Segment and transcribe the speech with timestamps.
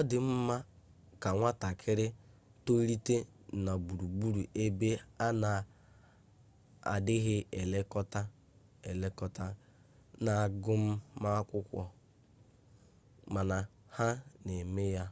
[0.00, 0.56] ọ dị mma
[1.22, 2.06] ka nwatakịrị
[2.64, 3.16] tolite
[3.64, 4.88] na gburugburu ebe
[5.26, 8.20] a na-adịghị elekọta
[8.90, 9.44] elekọta
[10.24, 11.82] na agụmakwụkwọ
[13.34, 13.56] mana
[13.96, 14.08] ha
[14.46, 15.04] na-eme ya